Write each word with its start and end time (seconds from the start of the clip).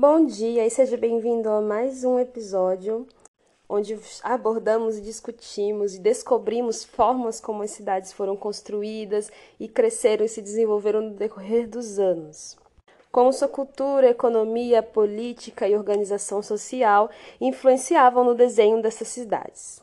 Bom 0.00 0.24
dia 0.24 0.64
e 0.64 0.70
seja 0.70 0.96
bem-vindo 0.96 1.50
a 1.50 1.60
mais 1.60 2.04
um 2.04 2.20
episódio 2.20 3.04
onde 3.68 3.98
abordamos, 4.22 5.02
discutimos 5.02 5.96
e 5.96 5.98
descobrimos 5.98 6.84
formas 6.84 7.40
como 7.40 7.64
as 7.64 7.72
cidades 7.72 8.12
foram 8.12 8.36
construídas 8.36 9.28
e 9.58 9.66
cresceram 9.66 10.24
e 10.24 10.28
se 10.28 10.40
desenvolveram 10.40 11.00
no 11.00 11.14
decorrer 11.14 11.68
dos 11.68 11.98
anos. 11.98 12.56
Como 13.10 13.32
sua 13.32 13.48
cultura, 13.48 14.08
economia, 14.08 14.84
política 14.84 15.66
e 15.66 15.74
organização 15.74 16.44
social 16.44 17.10
influenciavam 17.40 18.22
no 18.22 18.36
desenho 18.36 18.80
dessas 18.80 19.08
cidades. 19.08 19.82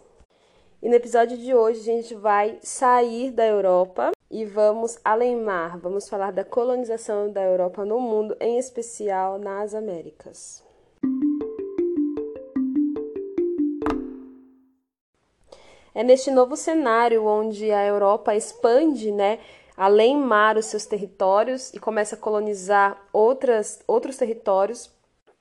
E 0.82 0.88
no 0.88 0.95
episódio 0.95 1.38
de 1.38 1.54
hoje 1.54 1.82
a 1.82 1.93
gente 1.93 2.16
vai 2.16 2.57
sair 2.61 3.32
da 3.32 3.45
Europa 3.45 4.14
e 4.30 4.46
vamos 4.46 4.98
além 5.04 5.36
mar, 5.36 5.78
vamos 5.78 6.10
falar 6.10 6.32
da 6.32 6.44
colonização 6.44 7.32
da 7.32 7.41
Europa 7.41 7.86
no 7.86 8.00
mundo, 8.00 8.36
em 8.40 8.58
especial 8.58 9.38
nas 9.38 9.73
Américas. 9.73 10.64
É 15.94 16.04
neste 16.04 16.30
novo 16.30 16.58
cenário 16.58 17.26
onde 17.26 17.72
a 17.72 17.85
Europa 17.85 18.35
expande, 18.35 19.12
né, 19.12 19.40
além 19.77 20.18
mar 20.18 20.57
os 20.57 20.66
seus 20.66 20.85
territórios 20.85 21.73
e 21.73 21.80
começa 21.80 22.16
a 22.16 22.20
colonizar 22.20 23.02
outras, 23.13 23.80
outros 23.88 24.18
territórios 24.18 24.91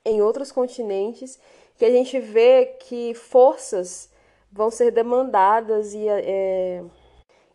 em 0.04 0.22
outros 0.22 0.52
continentes, 0.52 1.40
que 1.76 1.84
a 1.84 1.90
gente 1.90 2.20
vê 2.20 2.66
que 2.78 3.14
forças 3.14 4.08
vão 4.52 4.70
ser 4.70 4.92
demandadas 4.92 5.92
e 5.92 6.06
é, 6.08 6.84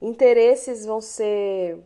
interesses 0.02 0.86
vão 0.86 1.02
ser 1.02 1.80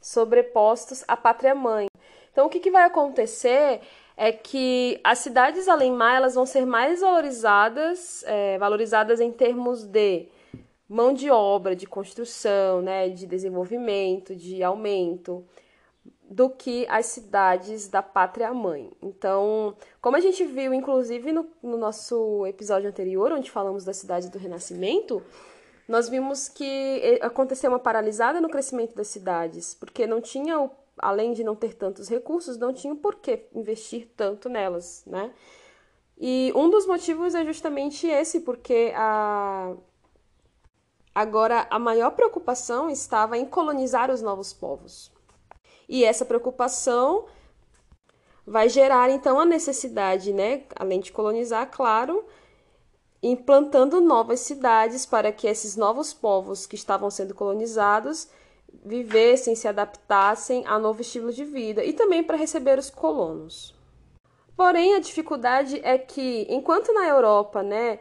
sobrepostos 0.00 1.04
à 1.08 1.16
pátria 1.16 1.54
mãe. 1.54 1.88
Então, 2.30 2.46
o 2.46 2.50
que, 2.50 2.60
que 2.60 2.70
vai 2.70 2.84
acontecer 2.84 3.80
é 4.16 4.32
que 4.32 5.00
as 5.02 5.18
cidades 5.18 5.66
mar 5.96 6.16
elas 6.16 6.34
vão 6.34 6.46
ser 6.46 6.64
mais 6.64 7.00
valorizadas, 7.00 8.22
é, 8.26 8.58
valorizadas 8.58 9.20
em 9.20 9.32
termos 9.32 9.84
de 9.84 10.28
mão 10.88 11.12
de 11.12 11.30
obra, 11.30 11.74
de 11.74 11.86
construção, 11.86 12.80
né, 12.80 13.08
de 13.08 13.26
desenvolvimento, 13.26 14.34
de 14.34 14.62
aumento, 14.62 15.44
do 16.28 16.48
que 16.50 16.86
as 16.88 17.06
cidades 17.06 17.88
da 17.88 18.02
pátria 18.02 18.52
mãe. 18.52 18.90
Então, 19.02 19.76
como 20.00 20.16
a 20.16 20.20
gente 20.20 20.44
viu, 20.44 20.72
inclusive, 20.72 21.32
no, 21.32 21.46
no 21.62 21.76
nosso 21.76 22.46
episódio 22.46 22.88
anterior, 22.88 23.32
onde 23.32 23.50
falamos 23.50 23.84
da 23.84 23.92
cidade 23.92 24.30
do 24.30 24.38
Renascimento, 24.38 25.22
nós 25.88 26.08
vimos 26.08 26.48
que 26.48 27.18
aconteceu 27.22 27.70
uma 27.70 27.78
paralisada 27.78 28.40
no 28.40 28.48
crescimento 28.48 28.94
das 28.94 29.08
cidades, 29.08 29.74
porque 29.74 30.06
não 30.06 30.20
tinha, 30.20 30.70
além 30.98 31.32
de 31.32 31.44
não 31.44 31.54
ter 31.54 31.74
tantos 31.74 32.08
recursos, 32.08 32.56
não 32.56 32.72
tinha 32.72 32.94
por 32.94 33.16
que 33.16 33.46
investir 33.54 34.08
tanto 34.16 34.48
nelas, 34.48 35.04
né? 35.06 35.32
E 36.18 36.52
um 36.56 36.70
dos 36.70 36.86
motivos 36.86 37.34
é 37.34 37.44
justamente 37.44 38.06
esse, 38.06 38.40
porque 38.40 38.92
a, 38.96 39.74
Agora, 41.16 41.66
a 41.70 41.78
maior 41.78 42.10
preocupação 42.10 42.90
estava 42.90 43.38
em 43.38 43.46
colonizar 43.46 44.10
os 44.10 44.20
novos 44.20 44.52
povos. 44.52 45.10
E 45.88 46.04
essa 46.04 46.26
preocupação 46.26 47.24
vai 48.46 48.68
gerar 48.68 49.08
então 49.08 49.40
a 49.40 49.46
necessidade, 49.46 50.30
né, 50.30 50.64
além 50.78 51.00
de 51.00 51.10
colonizar, 51.10 51.70
claro, 51.70 52.22
implantando 53.30 54.00
novas 54.00 54.40
cidades 54.40 55.04
para 55.04 55.32
que 55.32 55.46
esses 55.46 55.76
novos 55.76 56.12
povos 56.12 56.66
que 56.66 56.76
estavam 56.76 57.10
sendo 57.10 57.34
colonizados 57.34 58.28
vivessem, 58.84 59.54
se 59.54 59.66
adaptassem 59.66 60.64
a 60.66 60.78
novo 60.78 61.00
estilo 61.00 61.32
de 61.32 61.44
vida 61.44 61.84
e 61.84 61.92
também 61.92 62.22
para 62.22 62.36
receber 62.36 62.78
os 62.78 62.90
colonos. 62.90 63.74
Porém, 64.56 64.94
a 64.94 65.00
dificuldade 65.00 65.80
é 65.84 65.98
que, 65.98 66.46
enquanto 66.48 66.92
na 66.92 67.06
Europa, 67.06 67.62
né, 67.62 68.00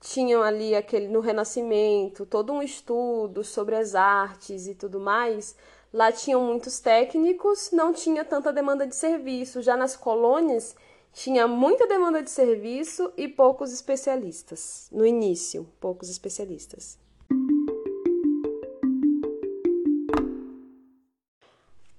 tinham 0.00 0.42
ali 0.42 0.74
aquele 0.74 1.06
no 1.06 1.20
Renascimento 1.20 2.26
todo 2.26 2.52
um 2.52 2.62
estudo 2.62 3.44
sobre 3.44 3.76
as 3.76 3.94
artes 3.94 4.66
e 4.66 4.74
tudo 4.74 4.98
mais. 4.98 5.54
Lá 5.92 6.10
tinham 6.10 6.42
muitos 6.42 6.80
técnicos, 6.80 7.70
não 7.70 7.92
tinha 7.92 8.24
tanta 8.24 8.52
demanda 8.52 8.86
de 8.86 8.96
serviço. 8.96 9.62
Já 9.62 9.76
nas 9.76 9.94
colônias 9.94 10.74
tinha 11.12 11.46
muita 11.46 11.86
demanda 11.86 12.22
de 12.22 12.30
serviço 12.30 13.12
e 13.16 13.28
poucos 13.28 13.72
especialistas. 13.72 14.88
No 14.90 15.06
início, 15.06 15.68
poucos 15.78 16.08
especialistas. 16.08 16.98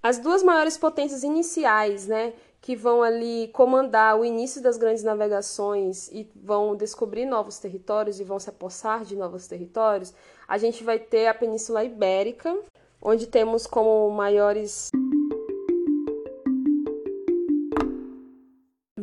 As 0.01 0.17
duas 0.17 0.43
maiores 0.43 0.77
potências 0.77 1.23
iniciais, 1.23 2.07
né, 2.07 2.33
que 2.59 2.75
vão 2.75 3.01
ali 3.01 3.49
comandar 3.53 4.19
o 4.19 4.25
início 4.25 4.61
das 4.61 4.77
grandes 4.77 5.03
navegações 5.03 6.09
e 6.11 6.29
vão 6.35 6.75
descobrir 6.75 7.25
novos 7.25 7.57
territórios 7.57 8.19
e 8.19 8.23
vão 8.23 8.37
se 8.37 8.49
apossar 8.49 9.05
de 9.05 9.15
novos 9.15 9.47
territórios, 9.47 10.13
a 10.45 10.57
gente 10.57 10.83
vai 10.83 10.99
ter 10.99 11.27
a 11.27 11.33
Península 11.33 11.85
Ibérica, 11.85 12.53
onde 13.01 13.27
temos 13.27 13.65
como 13.65 14.09
maiores 14.11 14.91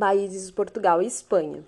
países 0.01 0.51
Portugal 0.51 1.01
e 1.01 1.07
Espanha. 1.07 1.63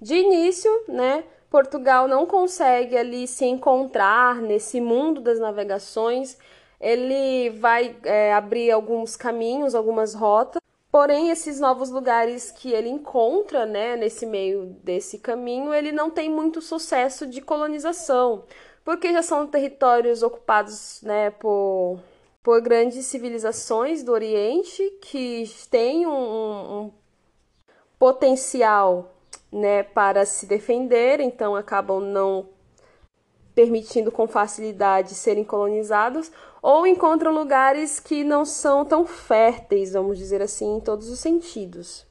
De 0.00 0.14
início, 0.14 0.70
né, 0.88 1.24
Portugal 1.50 2.08
não 2.08 2.24
consegue 2.26 2.96
ali 2.96 3.26
se 3.26 3.44
encontrar 3.44 4.40
nesse 4.40 4.80
mundo 4.80 5.20
das 5.20 5.38
navegações. 5.38 6.38
Ele 6.80 7.50
vai 7.50 7.96
é, 8.04 8.32
abrir 8.32 8.70
alguns 8.70 9.16
caminhos, 9.16 9.74
algumas 9.74 10.14
rotas, 10.14 10.64
Porém, 10.94 11.30
esses 11.30 11.58
novos 11.58 11.90
lugares 11.90 12.52
que 12.52 12.70
ele 12.70 12.88
encontra, 12.88 13.66
né, 13.66 13.96
nesse 13.96 14.24
meio 14.24 14.66
desse 14.84 15.18
caminho, 15.18 15.74
ele 15.74 15.90
não 15.90 16.08
tem 16.08 16.30
muito 16.30 16.62
sucesso 16.62 17.26
de 17.26 17.40
colonização, 17.40 18.44
porque 18.84 19.12
já 19.12 19.20
são 19.20 19.44
territórios 19.44 20.22
ocupados, 20.22 21.02
né, 21.02 21.30
por, 21.32 21.98
por 22.44 22.60
grandes 22.60 23.06
civilizações 23.06 24.04
do 24.04 24.12
Oriente 24.12 24.88
que 25.00 25.50
têm 25.68 26.06
um, 26.06 26.12
um 26.12 26.92
potencial, 27.98 29.12
né, 29.52 29.82
para 29.82 30.24
se 30.26 30.46
defender, 30.46 31.20
então 31.20 31.54
acabam 31.54 32.00
não 32.00 32.48
permitindo 33.54 34.10
com 34.10 34.26
facilidade 34.26 35.14
serem 35.14 35.44
colonizados, 35.44 36.30
ou 36.60 36.86
encontram 36.86 37.32
lugares 37.32 38.00
que 38.00 38.24
não 38.24 38.44
são 38.44 38.84
tão 38.84 39.06
férteis, 39.06 39.92
vamos 39.92 40.18
dizer 40.18 40.42
assim, 40.42 40.76
em 40.76 40.80
todos 40.80 41.08
os 41.08 41.20
sentidos. 41.20 42.06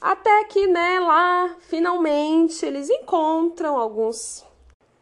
Até 0.00 0.44
que, 0.44 0.66
né, 0.66 0.98
lá, 1.00 1.56
finalmente, 1.60 2.64
eles 2.64 2.88
encontram 2.88 3.76
alguns 3.76 4.44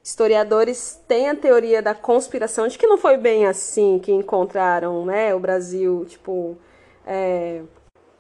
historiadores 0.03 1.01
têm 1.07 1.29
a 1.29 1.37
teoria 1.37 1.81
da 1.81 1.95
conspiração 1.95 2.67
de 2.67 2.77
que 2.77 2.87
não 2.87 2.99
foi 2.99 3.17
bem 3.17 3.47
assim 3.47 3.99
que 3.99 4.11
encontraram, 4.11 5.05
né, 5.05 5.35
o 5.35 5.41
Brasil, 5.41 6.05
tipo, 6.07 6.59
é, 7.07 7.63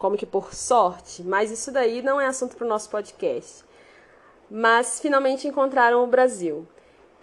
como 0.01 0.17
que 0.17 0.25
por 0.25 0.55
sorte, 0.55 1.23
mas 1.23 1.51
isso 1.51 1.71
daí 1.71 2.01
não 2.01 2.19
é 2.19 2.27
assunto 2.27 2.57
para 2.57 2.65
o 2.65 2.69
nosso 2.69 2.89
podcast. 2.89 3.63
Mas 4.51 4.99
finalmente 4.99 5.47
encontraram 5.47 6.03
o 6.03 6.07
Brasil. 6.07 6.67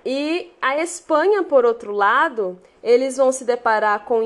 E 0.05 0.53
a 0.61 0.77
Espanha, 0.77 1.41
por 1.43 1.65
outro 1.65 1.91
lado, 1.91 2.57
eles 2.83 3.17
vão 3.17 3.31
se 3.31 3.43
deparar 3.43 4.05
com 4.05 4.21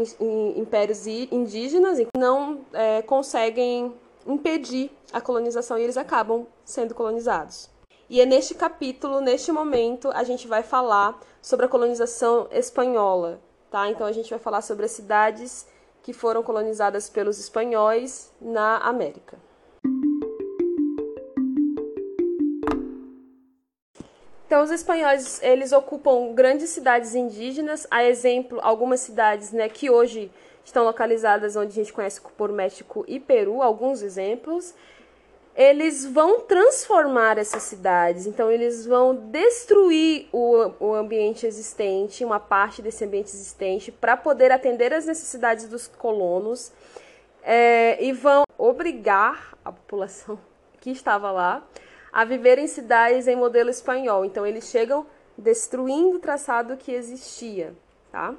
impérios 0.58 1.08
indígenas 1.08 1.98
e 1.98 2.08
não 2.16 2.60
é, 2.74 3.02
conseguem 3.02 3.96
impedir 4.28 4.92
a 5.14 5.22
colonização 5.22 5.78
e 5.80 5.84
eles 5.84 5.96
acabam 5.96 6.46
sendo 6.66 6.94
colonizados. 6.94 7.70
E 8.10 8.20
é 8.20 8.26
neste 8.26 8.54
capítulo, 8.54 9.22
neste 9.22 9.50
momento, 9.50 10.12
a 10.14 10.26
gente 10.26 10.46
vai 10.46 10.62
falar 10.62 11.18
sobre 11.42 11.68
a 11.68 11.70
colonização 11.70 12.50
espanhola, 12.52 13.40
tá? 13.72 13.90
Então 13.90 14.06
a 14.06 14.12
gente 14.12 14.30
vai 14.30 14.40
falar 14.40 14.62
sobre 14.62 14.84
as 14.84 14.92
cidades 14.92 15.66
que 16.04 16.14
foram 16.14 16.42
colonizadas 16.44 17.10
pelos 17.10 17.40
espanhóis 17.40 18.32
na 18.42 18.78
América. 18.78 19.38
Então, 24.52 24.64
os 24.64 24.72
espanhóis, 24.72 25.42
eles 25.42 25.72
ocupam 25.72 26.34
grandes 26.34 26.72
cidades 26.72 27.16
indígenas, 27.16 27.88
a 27.90 28.04
exemplo, 28.04 28.60
algumas 28.62 29.00
cidades 29.00 29.54
né, 29.54 29.70
que 29.70 29.90
hoje 29.90 30.30
estão 30.66 30.84
localizadas 30.84 31.56
onde 31.56 31.72
a 31.72 31.84
gente 31.84 31.94
conhece 31.94 32.20
por 32.36 32.52
México 32.52 33.06
e 33.08 33.18
Peru, 33.18 33.62
alguns 33.62 34.02
exemplos. 34.02 34.76
Eles 35.56 36.06
vão 36.06 36.40
transformar 36.42 37.38
essas 37.38 37.64
cidades, 37.64 38.26
então 38.26 38.50
eles 38.50 38.86
vão 38.86 39.14
destruir 39.14 40.28
o, 40.32 40.72
o 40.80 40.94
ambiente 40.94 41.46
existente, 41.46 42.24
uma 42.24 42.40
parte 42.40 42.82
desse 42.82 43.04
ambiente 43.04 43.28
existente, 43.28 43.92
para 43.92 44.16
poder 44.16 44.52
atender 44.52 44.94
às 44.94 45.06
necessidades 45.06 45.68
dos 45.68 45.88
colonos 45.88 46.72
é, 47.44 48.02
e 48.02 48.14
vão 48.14 48.44
obrigar 48.58 49.58
a 49.64 49.72
população 49.72 50.40
que 50.80 50.90
estava 50.90 51.32
lá 51.32 51.68
a 52.14 52.24
viver 52.24 52.58
em 52.58 52.68
cidades 52.68 53.28
em 53.28 53.36
modelo 53.36 53.70
espanhol. 53.70 54.24
Então 54.26 54.46
eles 54.46 54.66
chegam 54.66 55.06
destruindo 55.38 56.18
o 56.18 56.20
traçado 56.20 56.78
que 56.78 56.92
existia, 56.92 57.74
tá? 58.12 58.36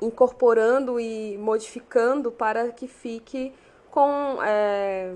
Incorporando 0.00 0.98
e 0.98 1.36
modificando 1.38 2.30
para 2.30 2.70
que 2.70 2.86
fique 2.86 3.52
com 3.90 4.38
é, 4.42 5.14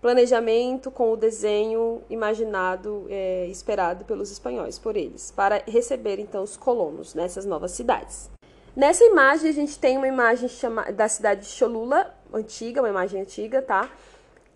planejamento, 0.00 0.90
com 0.90 1.12
o 1.12 1.16
desenho 1.16 2.02
imaginado, 2.08 3.06
é, 3.08 3.46
esperado 3.46 4.04
pelos 4.04 4.30
espanhóis, 4.30 4.78
por 4.78 4.96
eles, 4.96 5.30
para 5.30 5.62
receber 5.66 6.18
então 6.18 6.42
os 6.42 6.56
colonos 6.56 7.14
nessas 7.14 7.44
novas 7.44 7.72
cidades. 7.72 8.30
Nessa 8.76 9.04
imagem 9.04 9.50
a 9.50 9.52
gente 9.52 9.78
tem 9.78 9.96
uma 9.96 10.06
imagem 10.06 10.48
chama, 10.48 10.92
da 10.92 11.08
cidade 11.08 11.40
de 11.40 11.48
Cholula, 11.48 12.14
antiga, 12.32 12.80
uma 12.80 12.88
imagem 12.88 13.20
antiga, 13.20 13.60
tá? 13.60 13.90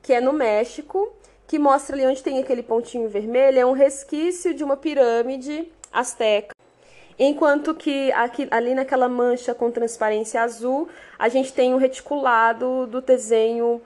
Que 0.00 0.12
é 0.12 0.20
no 0.20 0.32
México, 0.32 1.12
que 1.46 1.58
mostra 1.58 1.96
ali 1.96 2.06
onde 2.06 2.22
tem 2.22 2.38
aquele 2.38 2.62
pontinho 2.62 3.08
vermelho, 3.08 3.58
é 3.58 3.66
um 3.66 3.72
resquício 3.72 4.54
de 4.54 4.62
uma 4.62 4.76
pirâmide 4.76 5.68
asteca. 5.92 6.54
Enquanto 7.18 7.74
que 7.74 8.10
aqui, 8.12 8.48
ali 8.50 8.74
naquela 8.74 9.08
mancha 9.08 9.54
com 9.54 9.70
transparência 9.70 10.40
azul, 10.40 10.88
a 11.18 11.28
gente 11.28 11.52
tem 11.52 11.72
o 11.72 11.76
um 11.76 11.78
reticulado 11.78 12.86
do 12.86 13.00
desenho 13.00 13.82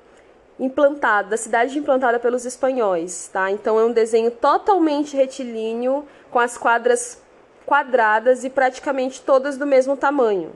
implantado, 0.58 1.30
da 1.30 1.36
cidade 1.36 1.78
implantada 1.78 2.18
pelos 2.18 2.44
espanhóis, 2.44 3.28
tá? 3.32 3.50
Então 3.50 3.78
é 3.78 3.84
um 3.84 3.92
desenho 3.92 4.30
totalmente 4.30 5.16
retilíneo, 5.16 6.04
com 6.30 6.38
as 6.38 6.56
quadras 6.56 7.22
quadradas 7.64 8.44
e 8.44 8.50
praticamente 8.50 9.20
todas 9.20 9.58
do 9.58 9.66
mesmo 9.66 9.96
tamanho. 9.96 10.52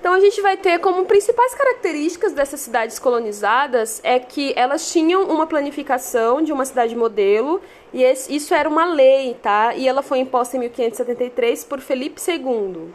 Então 0.00 0.16
a 0.16 0.20
gente 0.20 0.40
vai 0.40 0.56
ter 0.56 0.78
como 0.78 1.04
principais 1.04 1.54
características 1.54 2.32
dessas 2.32 2.60
cidades 2.60 2.98
colonizadas 2.98 4.00
é 4.02 4.18
que 4.18 4.54
elas 4.56 4.90
tinham 4.90 5.24
uma 5.24 5.46
planificação 5.46 6.40
de 6.40 6.50
uma 6.50 6.64
cidade 6.64 6.96
modelo 6.96 7.60
e 7.92 8.02
esse, 8.02 8.34
isso 8.34 8.54
era 8.54 8.68
uma 8.68 8.86
lei, 8.86 9.34
tá? 9.42 9.74
E 9.74 9.86
ela 9.86 10.00
foi 10.00 10.18
imposta 10.20 10.56
em 10.56 10.60
1573 10.60 11.62
por 11.64 11.80
Felipe 11.80 12.18
II. 12.26 12.90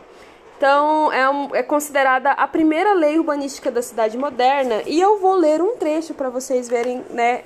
Então 0.63 1.11
é, 1.11 1.29
um, 1.29 1.53
é 1.53 1.61
considerada 1.61 2.31
a 2.31 2.47
primeira 2.47 2.93
lei 2.93 3.19
urbanística 3.19 3.69
da 3.69 3.81
cidade 3.81 4.17
moderna 4.17 4.81
e 4.85 4.97
eu 4.97 5.19
vou 5.19 5.35
ler 5.35 5.61
um 5.61 5.75
trecho 5.75 6.13
para 6.13 6.29
vocês 6.29 6.69
verem, 6.69 7.03
né, 7.09 7.41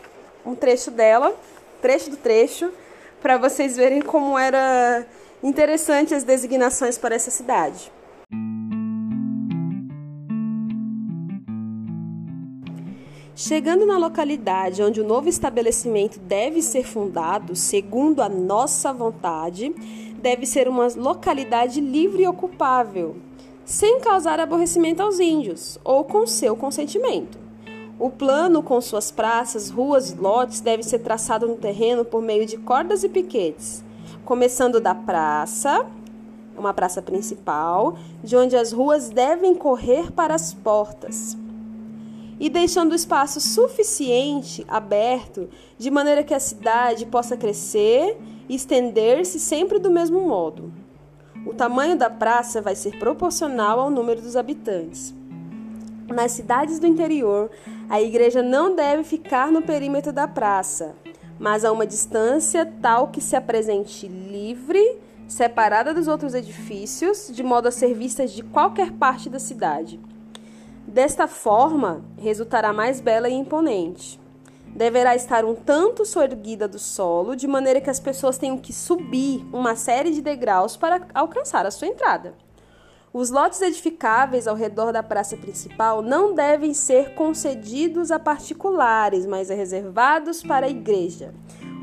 um 0.45 0.53
trecho 0.53 0.91
dela, 0.91 1.35
trecho 1.81 2.11
do 2.11 2.17
trecho, 2.17 2.71
para 3.19 3.35
vocês 3.35 3.75
verem 3.75 4.03
como 4.03 4.37
era 4.37 5.03
interessante 5.41 6.13
as 6.13 6.23
designações 6.23 6.99
para 6.99 7.15
essa 7.15 7.31
cidade. 7.31 7.91
Chegando 13.39 13.85
na 13.85 13.99
localidade 13.99 14.81
onde 14.81 14.99
o 14.99 15.03
novo 15.03 15.29
estabelecimento 15.29 16.19
deve 16.19 16.59
ser 16.59 16.83
fundado, 16.83 17.55
segundo 17.55 18.23
a 18.23 18.27
nossa 18.27 18.91
vontade, 18.91 19.69
deve 20.19 20.43
ser 20.47 20.67
uma 20.67 20.87
localidade 20.95 21.79
livre 21.79 22.23
e 22.23 22.27
ocupável, 22.27 23.17
sem 23.63 23.99
causar 23.99 24.39
aborrecimento 24.39 25.03
aos 25.03 25.19
índios 25.19 25.77
ou 25.83 26.03
com 26.03 26.25
seu 26.25 26.55
consentimento. 26.55 27.37
O 27.99 28.09
plano 28.09 28.63
com 28.63 28.81
suas 28.81 29.11
praças, 29.11 29.69
ruas 29.69 30.09
e 30.09 30.15
lotes 30.15 30.59
deve 30.59 30.81
ser 30.81 30.97
traçado 30.97 31.47
no 31.47 31.57
terreno 31.57 32.03
por 32.03 32.23
meio 32.23 32.43
de 32.43 32.57
cordas 32.57 33.03
e 33.03 33.09
piquetes, 33.09 33.83
começando 34.25 34.81
da 34.81 34.95
praça, 34.95 35.85
uma 36.57 36.73
praça 36.73 37.03
principal, 37.03 37.99
de 38.23 38.35
onde 38.35 38.57
as 38.57 38.71
ruas 38.71 39.11
devem 39.11 39.53
correr 39.53 40.11
para 40.11 40.33
as 40.33 40.55
portas 40.55 41.37
e 42.39 42.49
deixando 42.49 42.93
espaço 42.93 43.39
suficiente 43.41 44.65
aberto 44.67 45.49
de 45.77 45.89
maneira 45.89 46.23
que 46.23 46.33
a 46.33 46.39
cidade 46.39 47.05
possa 47.05 47.35
crescer 47.35 48.17
e 48.47 48.55
estender-se 48.55 49.39
sempre 49.39 49.79
do 49.79 49.89
mesmo 49.89 50.21
modo. 50.21 50.71
O 51.45 51.53
tamanho 51.53 51.97
da 51.97 52.09
praça 52.09 52.61
vai 52.61 52.75
ser 52.75 52.99
proporcional 52.99 53.79
ao 53.79 53.89
número 53.89 54.21
dos 54.21 54.35
habitantes. 54.35 55.13
Nas 56.07 56.31
cidades 56.31 56.79
do 56.79 56.87
interior, 56.87 57.49
a 57.89 58.01
igreja 58.01 58.41
não 58.41 58.75
deve 58.75 59.03
ficar 59.03 59.51
no 59.51 59.61
perímetro 59.61 60.13
da 60.13 60.27
praça, 60.27 60.95
mas 61.39 61.65
a 61.65 61.71
uma 61.71 61.85
distância 61.85 62.65
tal 62.81 63.09
que 63.09 63.21
se 63.21 63.35
apresente 63.35 64.07
livre, 64.07 64.97
separada 65.27 65.93
dos 65.93 66.07
outros 66.07 66.33
edifícios, 66.33 67.29
de 67.33 67.43
modo 67.43 67.67
a 67.67 67.71
ser 67.71 67.93
vista 67.93 68.25
de 68.25 68.41
qualquer 68.43 68.91
parte 68.91 69.29
da 69.29 69.39
cidade. 69.39 69.99
Desta 70.87 71.27
forma, 71.27 72.01
resultará 72.17 72.71
mais 72.71 73.01
bela 73.01 73.27
e 73.27 73.33
imponente. 73.33 74.17
Deverá 74.67 75.17
estar 75.17 75.43
um 75.43 75.53
tanto 75.53 76.05
soerguida 76.05 76.65
do 76.65 76.79
solo, 76.79 77.35
de 77.35 77.45
maneira 77.45 77.81
que 77.81 77.89
as 77.89 77.99
pessoas 77.99 78.37
tenham 78.37 78.57
que 78.57 78.71
subir 78.71 79.45
uma 79.51 79.75
série 79.75 80.11
de 80.11 80.21
degraus 80.21 80.77
para 80.77 81.05
alcançar 81.13 81.65
a 81.65 81.71
sua 81.71 81.89
entrada. 81.89 82.35
Os 83.11 83.29
lotes 83.29 83.61
edificáveis 83.61 84.47
ao 84.47 84.55
redor 84.55 84.93
da 84.93 85.03
praça 85.03 85.35
principal 85.35 86.01
não 86.01 86.33
devem 86.33 86.73
ser 86.73 87.15
concedidos 87.15 88.09
a 88.09 88.17
particulares, 88.17 89.25
mas 89.25 89.49
reservados 89.49 90.41
para 90.41 90.67
a 90.67 90.69
igreja, 90.69 91.33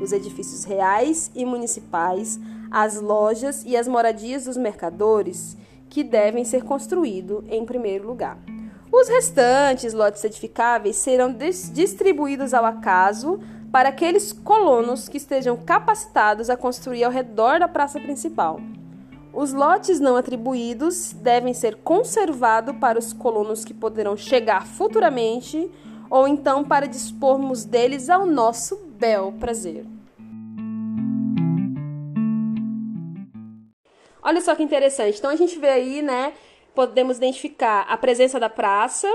os 0.01 0.11
edifícios 0.11 0.63
reais 0.63 1.29
e 1.35 1.45
municipais, 1.45 2.39
as 2.71 2.99
lojas 2.99 3.63
e 3.65 3.77
as 3.77 3.87
moradias 3.87 4.45
dos 4.45 4.57
mercadores, 4.57 5.55
que 5.89 6.03
devem 6.03 6.43
ser 6.43 6.63
construídos 6.63 7.43
em 7.49 7.63
primeiro 7.63 8.07
lugar. 8.07 8.54
Os 8.97 9.09
restantes 9.09 9.93
lotes 9.93 10.23
edificáveis 10.23 10.95
serão 10.95 11.29
distribuídos 11.33 12.53
ao 12.53 12.63
acaso 12.63 13.41
para 13.69 13.89
aqueles 13.89 14.31
colonos 14.31 15.09
que 15.09 15.17
estejam 15.17 15.57
capacitados 15.57 16.49
a 16.49 16.55
construir 16.55 17.03
ao 17.03 17.11
redor 17.11 17.59
da 17.59 17.67
praça 17.67 17.99
principal. 17.99 18.57
Os 19.33 19.51
lotes 19.51 19.99
não 19.99 20.15
atribuídos 20.15 21.11
devem 21.11 21.53
ser 21.53 21.75
conservados 21.83 22.73
para 22.77 22.97
os 22.97 23.11
colonos 23.11 23.65
que 23.65 23.73
poderão 23.73 24.15
chegar 24.15 24.65
futuramente 24.65 25.69
ou 26.09 26.25
então 26.25 26.63
para 26.63 26.87
dispormos 26.87 27.65
deles 27.65 28.09
ao 28.09 28.25
nosso 28.25 28.77
bel 28.97 29.33
prazer. 29.37 29.85
Olha 34.23 34.39
só 34.39 34.55
que 34.55 34.63
interessante. 34.63 35.19
Então 35.19 35.29
a 35.29 35.35
gente 35.35 35.59
vê 35.59 35.69
aí, 35.69 36.01
né, 36.01 36.33
podemos 36.75 37.17
identificar 37.17 37.81
a 37.89 37.97
presença 37.97 38.39
da 38.39 38.49
praça, 38.49 39.07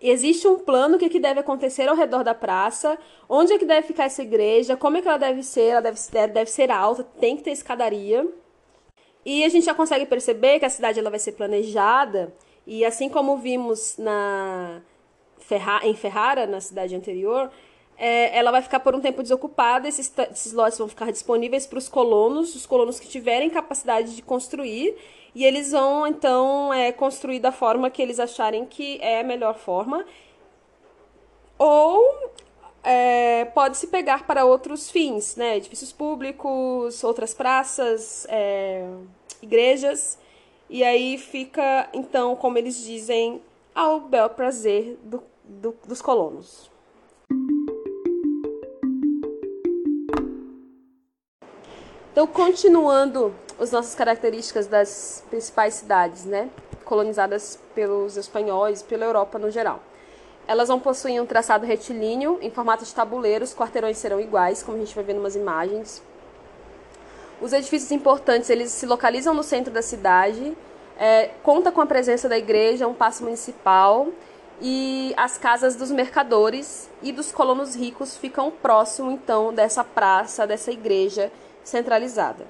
existe 0.00 0.46
um 0.46 0.58
plano 0.58 0.98
que, 0.98 1.08
que 1.08 1.18
deve 1.18 1.40
acontecer 1.40 1.88
ao 1.88 1.96
redor 1.96 2.22
da 2.22 2.34
praça, 2.34 2.98
onde 3.28 3.52
é 3.52 3.58
que 3.58 3.64
deve 3.64 3.86
ficar 3.86 4.04
essa 4.04 4.22
igreja, 4.22 4.76
como 4.76 4.96
é 4.96 5.02
que 5.02 5.08
ela 5.08 5.18
deve 5.18 5.42
ser, 5.42 5.70
ela 5.70 5.80
deve, 5.80 5.98
deve 6.28 6.50
ser 6.50 6.70
alta, 6.70 7.02
tem 7.18 7.36
que 7.36 7.42
ter 7.42 7.52
escadaria. 7.52 8.26
E 9.24 9.44
a 9.44 9.48
gente 9.48 9.64
já 9.64 9.74
consegue 9.74 10.04
perceber 10.06 10.58
que 10.58 10.66
a 10.66 10.70
cidade 10.70 11.00
ela 11.00 11.10
vai 11.10 11.18
ser 11.18 11.32
planejada, 11.32 12.34
e 12.66 12.84
assim 12.84 13.08
como 13.08 13.38
vimos 13.38 13.96
na 13.98 14.82
Ferra, 15.38 15.80
em 15.84 15.94
Ferrara, 15.94 16.46
na 16.46 16.60
cidade 16.60 16.94
anterior, 16.94 17.50
é, 17.96 18.36
ela 18.36 18.50
vai 18.50 18.62
ficar 18.62 18.80
por 18.80 18.94
um 18.94 19.00
tempo 19.00 19.22
desocupada, 19.22 19.88
esses, 19.88 20.12
esses 20.30 20.52
lotes 20.52 20.78
vão 20.78 20.88
ficar 20.88 21.10
disponíveis 21.12 21.66
para 21.66 21.78
os 21.78 21.88
colonos, 21.88 22.54
os 22.54 22.66
colonos 22.66 22.98
que 22.98 23.08
tiverem 23.08 23.48
capacidade 23.50 24.14
de 24.14 24.22
construir, 24.22 24.96
e 25.34 25.44
eles 25.44 25.72
vão 25.72 26.06
então 26.06 26.72
é, 26.72 26.92
construir 26.92 27.40
da 27.40 27.52
forma 27.52 27.90
que 27.90 28.00
eles 28.00 28.20
acharem 28.20 28.64
que 28.66 28.98
é 29.00 29.20
a 29.20 29.24
melhor 29.24 29.56
forma. 29.56 30.04
Ou 31.58 32.32
é, 32.82 33.46
pode 33.46 33.76
se 33.76 33.88
pegar 33.88 34.26
para 34.26 34.44
outros 34.44 34.90
fins, 34.90 35.36
né? 35.36 35.56
Edifícios 35.56 35.92
públicos, 35.92 37.02
outras 37.02 37.32
praças, 37.32 38.26
é, 38.28 38.86
igrejas. 39.42 40.18
E 40.68 40.84
aí 40.84 41.18
fica, 41.18 41.88
então, 41.92 42.36
como 42.36 42.58
eles 42.58 42.82
dizem, 42.82 43.40
ao 43.74 44.00
bel 44.00 44.30
prazer 44.30 44.98
do, 45.02 45.22
do, 45.44 45.74
dos 45.86 46.00
colonos. 46.00 46.73
Então, 52.14 52.28
continuando 52.28 53.34
as 53.58 53.72
nossas 53.72 53.92
características 53.96 54.68
das 54.68 55.24
principais 55.28 55.74
cidades, 55.74 56.24
né, 56.24 56.48
colonizadas 56.84 57.58
pelos 57.74 58.16
espanhóis, 58.16 58.84
pela 58.84 59.04
Europa 59.04 59.36
no 59.36 59.50
geral. 59.50 59.80
Elas 60.46 60.68
vão 60.68 60.78
possuir 60.78 61.20
um 61.20 61.26
traçado 61.26 61.66
retilíneo 61.66 62.38
em 62.40 62.52
formato 62.52 62.84
de 62.84 62.94
tabuleiro, 62.94 63.42
os 63.42 63.52
quarteirões 63.52 63.98
serão 63.98 64.20
iguais, 64.20 64.62
como 64.62 64.76
a 64.76 64.80
gente 64.80 64.94
vai 64.94 65.02
ver 65.02 65.16
em 65.16 65.18
umas 65.18 65.34
imagens. 65.34 66.00
Os 67.40 67.52
edifícios 67.52 67.90
importantes, 67.90 68.48
eles 68.48 68.70
se 68.70 68.86
localizam 68.86 69.34
no 69.34 69.42
centro 69.42 69.72
da 69.72 69.82
cidade, 69.82 70.56
é, 70.96 71.30
conta 71.42 71.72
com 71.72 71.80
a 71.80 71.86
presença 71.86 72.28
da 72.28 72.38
igreja, 72.38 72.86
um 72.86 72.94
passo 72.94 73.24
municipal 73.24 74.06
e 74.62 75.12
as 75.16 75.36
casas 75.36 75.74
dos 75.74 75.90
mercadores 75.90 76.88
e 77.02 77.10
dos 77.10 77.32
colonos 77.32 77.74
ricos 77.74 78.16
ficam 78.16 78.52
próximo 78.52 79.10
então 79.10 79.52
dessa 79.52 79.82
praça, 79.82 80.46
dessa 80.46 80.70
igreja 80.70 81.32
centralizada. 81.64 82.46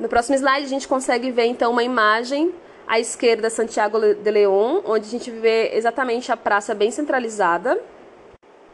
No 0.00 0.08
próximo 0.08 0.36
slide, 0.36 0.64
a 0.64 0.68
gente 0.68 0.88
consegue 0.88 1.30
ver 1.30 1.44
então 1.44 1.70
uma 1.70 1.84
imagem 1.84 2.52
à 2.86 2.98
esquerda 2.98 3.48
Santiago 3.48 4.00
de 4.00 4.30
León, 4.30 4.82
onde 4.84 5.06
a 5.06 5.10
gente 5.10 5.30
vê 5.30 5.76
exatamente 5.76 6.32
a 6.32 6.36
praça 6.36 6.74
bem 6.74 6.90
centralizada 6.90 7.80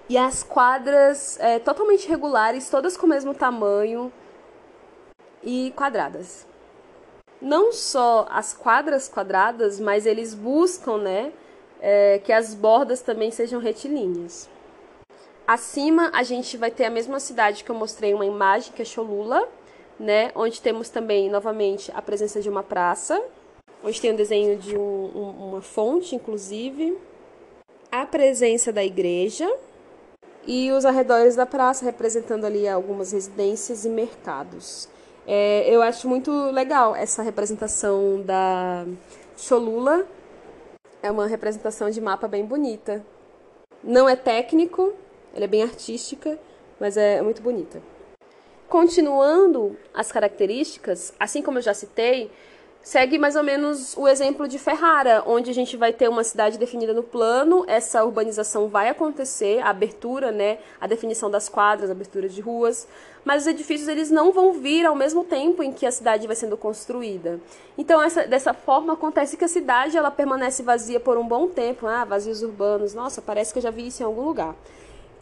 e 0.09 0.17
as 0.17 0.43
quadras 0.43 1.39
é, 1.39 1.59
totalmente 1.59 2.09
regulares, 2.09 2.71
todas 2.71 2.97
com 2.97 3.05
o 3.05 3.09
mesmo 3.09 3.35
tamanho 3.35 4.11
e 5.43 5.73
quadradas. 5.77 6.47
não 7.41 7.73
só 7.73 8.27
as 8.31 8.53
quadras 8.53 9.09
quadradas, 9.09 9.79
mas 9.79 10.07
eles 10.07 10.35
buscam, 10.35 10.99
né, 10.99 11.33
é, 11.81 12.19
que 12.19 12.33
as 12.33 12.55
bordas 12.55 13.01
também 13.01 13.31
sejam 13.31 13.61
retilíneas. 13.61 14.49
Acima 15.49 16.11
a 16.13 16.23
gente 16.23 16.59
vai 16.59 16.71
ter 16.71 16.85
a 16.85 16.91
mesma 16.91 17.19
cidade 17.19 17.65
que 17.65 17.71
eu 17.71 17.75
mostrei 17.75 18.13
uma 18.13 18.27
imagem, 18.27 18.71
que 18.71 18.83
é 18.83 18.85
Cholula, 18.85 19.49
né, 19.99 20.31
onde 20.35 20.61
temos 20.61 20.91
também 20.91 21.31
novamente 21.31 21.91
a 21.95 22.03
presença 22.03 22.43
de 22.43 22.51
uma 22.51 22.63
praça, 22.63 23.19
onde 23.83 23.99
tem 23.99 24.13
um 24.13 24.15
desenho 24.15 24.59
de 24.59 24.77
um, 24.77 24.81
um, 24.83 25.49
uma 25.49 25.63
fonte, 25.63 26.15
inclusive, 26.15 26.99
a 27.91 28.05
presença 28.05 28.71
da 28.71 28.85
igreja 28.85 29.51
e 30.47 30.71
os 30.71 30.85
arredores 30.85 31.35
da 31.35 31.47
praça, 31.47 31.83
representando 31.83 32.45
ali 32.45 32.69
algumas 32.69 33.13
residências 33.13 33.87
e 33.87 33.89
mercados. 33.89 34.87
É, 35.27 35.67
eu 35.67 35.81
acho 35.81 36.07
muito 36.07 36.31
legal 36.51 36.95
essa 36.95 37.23
representação 37.23 38.21
da 38.21 38.85
Cholula. 39.35 40.07
É 41.03 41.11
uma 41.11 41.27
representação 41.27 41.89
de 41.89 42.03
mapa 42.03 42.29
bem 42.29 42.45
bonita. 42.45 43.03
Não 43.83 44.07
é 44.07 44.15
técnico, 44.15 44.93
ela 45.39 45.45
é 45.45 45.49
bem 45.49 45.63
artística, 45.63 46.37
mas 46.81 46.97
é 46.97 47.23
muito 47.23 47.41
bonita. 47.41 47.81
Continuando 48.69 49.77
as 49.95 50.13
características, 50.13 51.15
assim 51.19 51.41
como 51.41 51.59
eu 51.59 51.63
já 51.63 51.73
citei, 51.73 52.31
segue 52.83 53.19
mais 53.19 53.37
ou 53.37 53.43
menos 53.43 53.97
o 53.97 54.09
exemplo 54.09 54.49
de 54.49 54.59
Ferrara, 54.59 55.23
onde 55.27 55.51
a 55.51 55.55
gente 55.55 55.77
vai 55.77 55.93
ter 55.93 56.09
uma 56.09 56.25
cidade 56.25 56.59
definida 56.59 56.93
no 56.93 57.03
plano, 57.03 57.65
essa 57.69 58.05
urbanização 58.05 58.69
vai 58.69 58.89
acontecer, 58.89 59.61
a 59.61 59.71
abertura, 59.71 60.33
né, 60.33 60.59
a 60.81 60.87
definição 60.87 61.31
das 61.31 61.49
quadras, 61.49 61.89
a 61.89 61.93
abertura 61.93 62.29
de 62.29 62.41
ruas, 62.41 62.89
mas 63.25 63.43
os 63.43 63.49
edifícios 63.49 63.89
eles 63.89 64.11
não 64.11 64.33
vão 64.33 64.53
vir 64.53 64.87
ao 64.87 64.95
mesmo 64.95 65.23
tempo 65.23 65.63
em 65.63 65.73
que 65.73 65.87
a 65.87 65.93
cidade 65.93 66.27
vai 66.27 66.35
sendo 66.37 66.57
construída. 66.57 67.41
Então, 67.77 68.03
essa, 68.03 68.27
dessa 68.27 68.53
forma, 68.53 68.95
acontece 68.95 69.37
que 69.37 69.45
a 69.45 69.49
cidade 69.49 69.97
ela 69.97 70.11
permanece 70.11 70.63
vazia 70.63 70.99
por 70.99 71.17
um 71.17 71.27
bom 71.27 71.47
tempo, 71.47 71.87
ah, 71.87 72.05
vazios 72.05 72.43
urbanos, 72.43 72.93
nossa, 72.93 73.23
parece 73.23 73.53
que 73.53 73.59
eu 73.59 73.63
já 73.63 73.71
vi 73.71 73.87
isso 73.87 74.03
em 74.03 74.07
algum 74.07 74.23
lugar. 74.23 74.55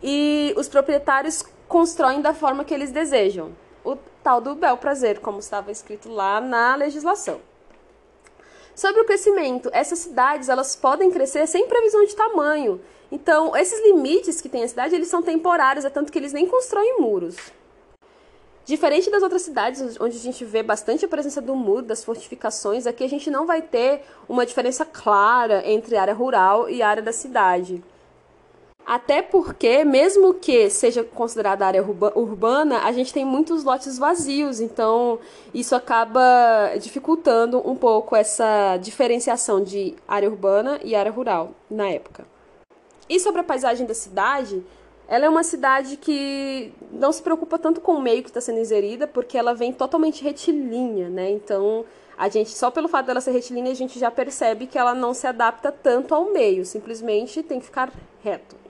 E 0.02 0.54
os 0.56 0.68
proprietários 0.68 1.42
constroem 1.68 2.20
da 2.20 2.34
forma 2.34 2.64
que 2.64 2.74
eles 2.74 2.90
desejam, 2.90 3.52
o 3.84 3.96
tal 4.22 4.40
do 4.40 4.54
bel 4.54 4.76
prazer, 4.76 5.20
como 5.20 5.38
estava 5.38 5.70
escrito 5.70 6.08
lá 6.08 6.40
na 6.40 6.74
legislação. 6.74 7.40
Sobre 8.74 9.00
o 9.00 9.04
crescimento, 9.06 9.70
essas 9.72 10.00
cidades 10.00 10.48
elas 10.48 10.76
podem 10.76 11.10
crescer 11.10 11.46
sem 11.46 11.66
previsão 11.66 12.04
de 12.04 12.14
tamanho. 12.14 12.80
Então, 13.10 13.56
esses 13.56 13.82
limites 13.82 14.40
que 14.40 14.48
tem 14.48 14.64
a 14.64 14.68
cidade, 14.68 14.94
eles 14.94 15.08
são 15.08 15.22
temporários, 15.22 15.84
é 15.84 15.90
tanto 15.90 16.12
que 16.12 16.18
eles 16.18 16.32
nem 16.32 16.46
constroem 16.46 17.00
muros. 17.00 17.36
Diferente 18.66 19.08
das 19.10 19.22
outras 19.22 19.42
cidades, 19.42 19.98
onde 20.00 20.16
a 20.16 20.20
gente 20.20 20.44
vê 20.44 20.60
bastante 20.62 21.04
a 21.04 21.08
presença 21.08 21.40
do 21.40 21.54
muro, 21.54 21.82
das 21.82 22.04
fortificações, 22.04 22.84
aqui 22.84 23.04
a 23.04 23.08
gente 23.08 23.30
não 23.30 23.46
vai 23.46 23.62
ter 23.62 24.02
uma 24.28 24.44
diferença 24.44 24.84
clara 24.84 25.62
entre 25.64 25.96
área 25.96 26.12
rural 26.12 26.68
e 26.68 26.82
área 26.82 27.02
da 27.02 27.12
cidade. 27.12 27.82
Até 28.86 29.20
porque, 29.20 29.84
mesmo 29.84 30.32
que 30.34 30.70
seja 30.70 31.02
considerada 31.02 31.66
área 31.66 31.82
urbana, 31.82 32.84
a 32.84 32.92
gente 32.92 33.12
tem 33.12 33.24
muitos 33.24 33.64
lotes 33.64 33.98
vazios, 33.98 34.60
então 34.60 35.18
isso 35.52 35.74
acaba 35.74 36.22
dificultando 36.80 37.60
um 37.68 37.74
pouco 37.74 38.14
essa 38.14 38.76
diferenciação 38.76 39.60
de 39.60 39.96
área 40.06 40.30
urbana 40.30 40.78
e 40.84 40.94
área 40.94 41.10
rural 41.10 41.50
na 41.68 41.88
época. 41.88 42.24
E 43.08 43.18
sobre 43.18 43.40
a 43.40 43.44
paisagem 43.44 43.88
da 43.88 43.94
cidade, 43.94 44.64
ela 45.08 45.26
é 45.26 45.28
uma 45.28 45.42
cidade 45.42 45.96
que 45.96 46.72
não 46.92 47.10
se 47.10 47.22
preocupa 47.22 47.58
tanto 47.58 47.80
com 47.80 47.94
o 47.94 48.00
meio 48.00 48.22
que 48.22 48.30
está 48.30 48.40
sendo 48.40 48.60
inserida, 48.60 49.04
porque 49.08 49.36
ela 49.36 49.52
vem 49.52 49.72
totalmente 49.72 50.22
retilínea, 50.22 51.08
né? 51.08 51.28
Então, 51.28 51.84
a 52.16 52.28
gente 52.28 52.50
só 52.50 52.70
pelo 52.70 52.86
fato 52.86 53.06
dela 53.06 53.20
ser 53.20 53.32
retilínea, 53.32 53.72
a 53.72 53.76
gente 53.76 53.98
já 53.98 54.12
percebe 54.12 54.68
que 54.68 54.78
ela 54.78 54.94
não 54.94 55.12
se 55.12 55.26
adapta 55.26 55.72
tanto 55.72 56.14
ao 56.14 56.32
meio, 56.32 56.64
simplesmente 56.64 57.42
tem 57.42 57.58
que 57.58 57.66
ficar 57.66 57.92
reto. 58.22 58.65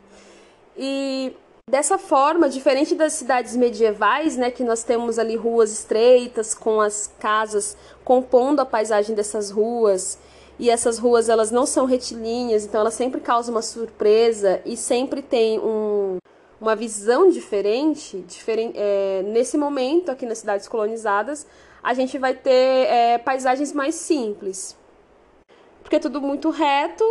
E 0.76 1.35
dessa 1.68 1.99
forma, 1.99 2.49
diferente 2.49 2.95
das 2.95 3.14
cidades 3.14 3.56
medievais, 3.56 4.37
né, 4.37 4.50
que 4.50 4.62
nós 4.62 4.85
temos 4.85 5.18
ali 5.18 5.37
ruas 5.37 5.73
estreitas 5.73 6.54
com 6.54 6.80
as 6.80 7.12
casas 7.18 7.76
compondo 8.04 8.61
a 8.61 8.66
paisagem 8.66 9.14
dessas 9.14 9.50
ruas, 9.50 10.18
e 10.59 10.71
essas 10.71 10.99
ruas 10.99 11.28
elas 11.28 11.50
não 11.50 11.66
são 11.66 11.85
retilíneas, 11.85 12.64
então 12.64 12.80
elas 12.80 12.95
sempre 12.95 13.21
causam 13.21 13.54
uma 13.54 13.62
surpresa 13.62 14.61
e 14.64 14.76
sempre 14.76 15.21
tem 15.21 15.59
um, 15.59 16.18
uma 16.61 16.75
visão 16.75 17.28
diferente, 17.30 18.21
diferente 18.21 18.75
é, 18.76 19.23
nesse 19.26 19.59
momento 19.59 20.11
aqui 20.11 20.25
nas 20.25 20.38
cidades 20.38 20.66
colonizadas, 20.66 21.47
a 21.83 21.92
gente 21.95 22.18
vai 22.18 22.35
ter 22.35 22.87
é, 22.88 23.18
paisagens 23.18 23.73
mais 23.73 23.95
simples, 23.95 24.76
porque 25.83 25.97
é 25.97 26.00
tudo 26.00 26.21
muito 26.21 26.50
reto 26.50 27.04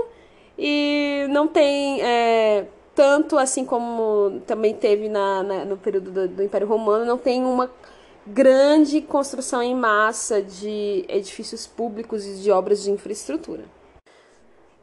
e 0.57 1.27
não 1.29 1.47
tem 1.47 2.01
é, 2.01 2.65
tanto 2.95 3.37
assim 3.37 3.65
como 3.65 4.41
também 4.47 4.73
teve 4.73 5.09
na, 5.09 5.43
na 5.43 5.65
no 5.65 5.77
período 5.77 6.09
do, 6.09 6.27
do, 6.27 6.43
Império 6.43 6.67
Romano, 6.67 7.05
não 7.05 7.17
tem 7.17 7.43
uma 7.43 7.69
grande 8.25 9.01
construção 9.01 9.61
em 9.61 9.75
massa 9.75 10.41
de 10.41 11.05
edifícios 11.07 11.67
públicos 11.67 12.25
e 12.25 12.41
de 12.41 12.49
obras 12.49 12.81
de 12.81 12.89
infraestrutura. 12.89 13.63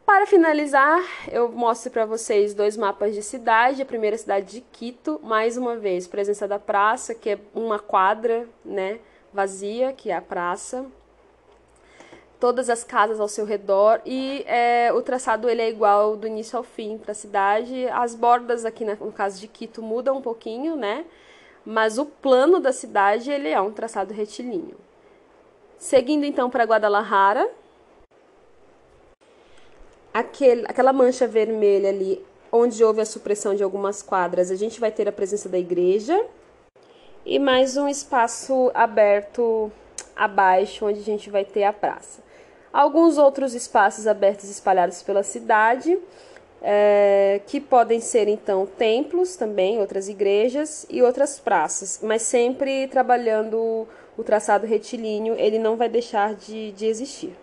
Para 0.05 0.27
finalizar, 0.27 1.01
eu 1.31 1.51
mostro 1.51 1.91
para 1.91 2.05
vocês 2.05 2.55
dois 2.55 2.77
mapas 2.77 3.15
de 3.15 3.23
cidade. 3.23 3.81
A 3.81 3.87
primeira 3.87 4.19
cidade 4.19 4.53
de 4.53 4.61
Quito, 4.61 5.19
mais 5.23 5.57
uma 5.57 5.77
vez, 5.77 6.07
presença 6.07 6.47
da 6.47 6.59
praça, 6.59 7.15
que 7.15 7.31
é 7.31 7.39
uma 7.55 7.79
quadra, 7.79 8.47
né, 8.65 8.99
vazia, 9.33 9.93
que 9.93 10.11
é 10.11 10.17
a 10.17 10.21
praça 10.21 10.85
todas 12.43 12.69
as 12.69 12.83
casas 12.83 13.21
ao 13.21 13.29
seu 13.29 13.45
redor 13.45 14.01
e 14.05 14.43
é, 14.49 14.93
o 14.93 15.01
traçado 15.01 15.49
ele 15.49 15.63
é 15.63 15.71
igual 15.71 16.17
do 16.17 16.27
início 16.27 16.59
ao 16.59 16.65
fim 16.65 16.99
para 16.99 17.13
a 17.13 17.15
cidade. 17.15 17.87
As 17.87 18.17
bordas 18.17 18.65
aqui 18.65 18.85
no 18.85 19.13
caso 19.13 19.39
de 19.39 19.47
Quito 19.47 19.81
mudam 19.81 20.17
um 20.17 20.21
pouquinho, 20.21 20.75
né? 20.75 21.05
Mas 21.65 21.99
o 21.99 22.05
plano 22.05 22.59
da 22.59 22.73
cidade 22.73 23.31
ele 23.31 23.49
é 23.49 23.61
um 23.61 23.71
traçado 23.71 24.13
retilíneo. 24.13 24.75
Seguindo 25.79 26.25
então 26.25 26.51
para 26.51 26.65
Guadalajara, 26.65 27.49
aquele, 30.13 30.65
aquela 30.67 30.93
mancha 30.93 31.29
vermelha 31.29 31.91
ali 31.91 32.27
onde 32.51 32.83
houve 32.83 33.01
a 33.01 33.07
supressão 33.07 33.55
de 33.55 33.63
algumas 33.63 34.03
quadras, 34.03 34.51
a 34.51 34.57
gente 34.57 34.81
vai 34.81 34.91
ter 34.91 35.07
a 35.07 35.13
presença 35.13 35.49
da 35.49 35.61
igreja 35.61 36.21
e 37.25 37.39
mais 37.39 37.77
um 37.77 37.87
espaço 37.87 38.69
aberto 38.75 39.71
abaixo 40.17 40.87
onde 40.87 40.99
a 40.99 41.05
gente 41.05 41.31
vai 41.31 41.45
ter 41.45 41.63
a 41.63 41.73
praça 41.73 42.32
alguns 42.73 43.19
outros 43.19 43.55
espaços 43.55 44.07
abertos 44.07 44.49
espalhados 44.49 45.03
pela 45.03 45.23
cidade, 45.23 45.99
é, 46.63 47.41
que 47.47 47.61
podem 47.61 48.01
ser 48.01 48.29
então 48.29 48.67
templos 48.67 49.37
também, 49.37 49.79
outras 49.79 50.09
igrejas 50.09 50.87
e 50.89 51.03
outras 51.03 51.39
praças, 51.39 52.01
mas 52.03 52.23
sempre 52.23 52.87
trabalhando 52.87 53.87
o 54.17 54.23
traçado 54.25 54.67
retilíneo, 54.67 55.35
ele 55.37 55.59
não 55.59 55.77
vai 55.77 55.89
deixar 55.89 56.35
de, 56.35 56.73
de 56.73 56.87
existir. 56.87 57.37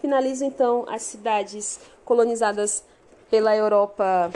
Finalizo 0.00 0.44
então 0.44 0.84
as 0.88 1.02
cidades 1.02 1.80
colonizadas 2.04 2.84
pela 3.30 3.54
Europa, 3.54 4.30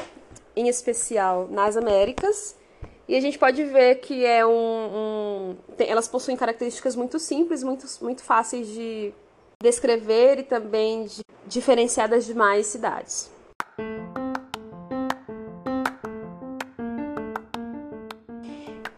em 0.54 0.68
especial 0.68 1.48
nas 1.48 1.76
Américas. 1.76 2.56
E 3.08 3.16
a 3.16 3.20
gente 3.20 3.38
pode 3.38 3.64
ver 3.64 3.96
que 3.96 4.24
é 4.24 4.46
um, 4.46 4.50
um 4.50 5.56
tem, 5.76 5.88
elas 5.88 6.06
possuem 6.06 6.36
características 6.36 6.94
muito 6.94 7.18
simples, 7.18 7.62
muito, 7.62 7.86
muito 8.00 8.22
fáceis 8.22 8.68
de 8.68 9.12
descrever 9.62 10.38
e 10.38 10.42
também 10.42 11.04
de, 11.04 11.22
diferenciar 11.46 12.08
das 12.08 12.24
demais 12.24 12.66
cidades. 12.66 13.30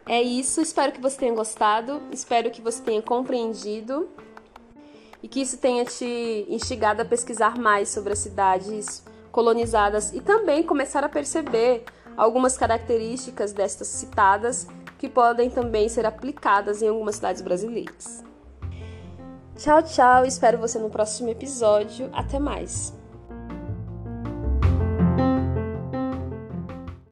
É 0.07 0.23
isso, 0.23 0.61
espero 0.61 0.93
que 0.93 1.01
você 1.01 1.19
tenha 1.19 1.35
gostado, 1.35 2.01
espero 2.13 2.51
que 2.51 2.61
você 2.61 2.81
tenha 2.83 3.03
compreendido 3.03 4.09
e 5.21 5.27
que 5.27 5.41
isso 5.41 5.59
tenha 5.59 5.85
te 5.85 6.47
instigado 6.49 7.03
a 7.03 7.05
pesquisar 7.05 7.59
mais 7.59 7.89
sobre 7.89 8.13
as 8.13 8.21
cidades 8.21 9.03
colonizadas 9.33 10.13
e 10.13 10.21
também 10.21 10.63
começar 10.63 11.03
a 11.03 11.09
perceber 11.09 11.85
algumas 12.17 12.57
características 12.57 13.53
destas 13.53 13.89
citadas 13.89 14.67
que 14.99 15.09
podem 15.09 15.51
também 15.51 15.89
ser 15.89 16.07
aplicadas 16.07 16.83
em 16.83 16.89
algumas 16.89 17.17
cidades 17.17 17.43
brasileiras. 17.43 18.25
Tchau, 19.57 19.83
tchau, 19.83 20.25
espero 20.25 20.59
você 20.59 20.79
no 20.79 20.91
próximo 20.91 21.29
episódio. 21.29 22.11
Até 22.13 22.39
mais! 22.39 23.04